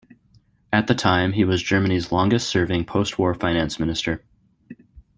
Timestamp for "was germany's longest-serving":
1.43-2.85